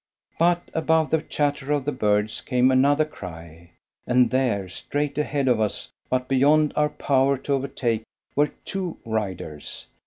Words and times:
But 0.39 0.63
above 0.73 1.11
the 1.11 1.21
chatter 1.21 1.71
of 1.71 1.85
the 1.85 1.91
birds 1.91 2.41
came 2.41 2.71
another 2.71 3.05
cry, 3.05 3.69
and 4.07 4.31
there, 4.31 4.67
straight 4.67 5.15
ahead 5.19 5.47
of 5.47 5.59
us, 5.59 5.89
but 6.09 6.27
beyond 6.27 6.73
our 6.75 6.89
power 6.89 7.37
to 7.37 7.53
overtake, 7.53 8.01
were 8.35 8.47
two 8.65 8.97
riders. 9.05 9.85